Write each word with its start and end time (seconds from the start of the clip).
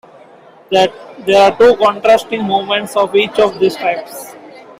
There 0.71 0.97
are 1.37 1.55
two 1.59 1.75
contrasting 1.77 2.41
movements 2.41 2.95
of 2.95 3.15
each 3.15 3.37
of 3.37 3.59
these 3.59 3.75
types. 3.75 4.33